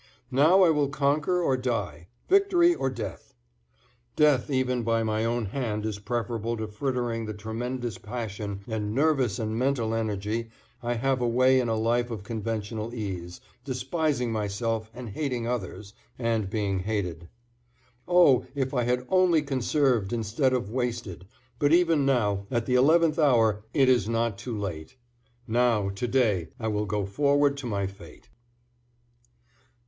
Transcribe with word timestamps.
Now 0.31 0.63
I 0.63 0.71
will 0.71 0.89
conquer 0.89 1.43
or 1.43 1.55
die, 1.55 2.07
victory 2.27 2.73
or 2.73 2.89
death. 2.89 3.35
Death 4.15 4.49
even 4.49 4.81
by 4.81 5.03
my 5.03 5.23
own 5.23 5.45
hand 5.45 5.85
is 5.85 5.99
preferable 5.99 6.57
to 6.57 6.65
frittering 6.65 7.27
the 7.27 7.35
tremendous 7.35 7.99
passion 7.99 8.61
and 8.67 8.95
nervous 8.95 9.37
and 9.37 9.55
mental 9.59 9.93
energy 9.93 10.49
I 10.81 10.95
have 10.95 11.21
away 11.21 11.59
in 11.59 11.69
a 11.69 11.75
life 11.75 12.09
of 12.09 12.23
conventional 12.23 12.95
ease, 12.95 13.41
despising 13.63 14.31
myself 14.31 14.89
and 14.95 15.09
hating 15.09 15.45
others, 15.45 15.93
and 16.17 16.49
being 16.49 16.79
hated. 16.79 17.29
Oh! 18.07 18.47
if 18.55 18.73
I 18.73 18.85
had 18.85 19.05
only 19.07 19.43
conserved 19.43 20.11
instead 20.11 20.51
of 20.51 20.71
wasted, 20.71 21.27
but 21.59 21.71
even 21.71 22.07
now 22.07 22.47
at 22.49 22.65
the 22.65 22.73
eleventh 22.73 23.19
hour 23.19 23.65
it 23.71 23.87
is 23.87 24.09
not 24.09 24.39
too 24.39 24.57
late. 24.57 24.97
Now, 25.47 25.89
to 25.89 26.07
day, 26.07 26.47
I 26.59 26.69
will 26.69 26.87
go 26.87 27.05
forward 27.05 27.55
to 27.57 27.67
my 27.67 27.85
fate. 27.85 28.29